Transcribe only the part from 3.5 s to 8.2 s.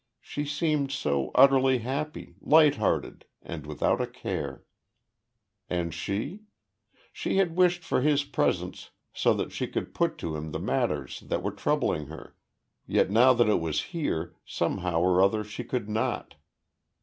without a care. And she? She had wished for